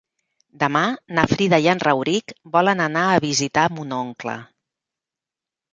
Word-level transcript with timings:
Demà 0.61 0.81
na 1.17 1.25
Frida 1.33 1.59
i 1.65 1.69
en 1.73 1.83
Rauric 1.87 2.33
volen 2.57 2.83
anar 2.89 3.07
a 3.13 3.23
visitar 3.29 3.71
mon 3.79 3.97
oncle. 4.03 4.39